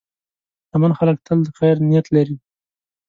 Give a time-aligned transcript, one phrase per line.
[0.65, 2.35] شتمن خلک تل د خیر نیت لري.